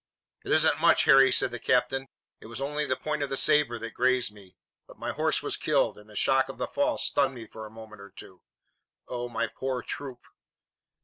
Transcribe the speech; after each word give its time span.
"It 0.43 0.51
isn't 0.51 0.81
much, 0.81 1.03
Harry," 1.03 1.31
said 1.31 1.51
the 1.51 1.59
captain. 1.59 2.07
"It 2.39 2.47
was 2.47 2.59
only 2.59 2.87
the 2.87 2.95
point 2.95 3.21
of 3.21 3.29
the 3.29 3.37
sabre 3.37 3.77
that 3.77 3.93
grazed 3.93 4.31
me, 4.33 4.57
but 4.87 4.97
my 4.97 5.11
horse 5.11 5.43
was 5.43 5.55
killed, 5.55 5.95
and 5.99 6.09
the 6.09 6.15
shock 6.15 6.49
of 6.49 6.57
the 6.57 6.65
fall 6.65 6.97
stunned 6.97 7.35
me 7.35 7.45
for 7.45 7.67
a 7.67 7.69
moment 7.69 8.01
or 8.01 8.09
two. 8.09 8.41
Oh, 9.07 9.29
my 9.29 9.45
poor 9.45 9.83
troop!" 9.83 10.25